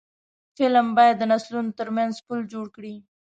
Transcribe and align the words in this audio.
فلم 0.55 0.87
باید 0.97 1.15
د 1.19 1.23
نسلونو 1.31 1.71
ترمنځ 1.79 2.13
پل 2.27 2.39
جوړ 2.53 2.65
کړي 2.75 2.95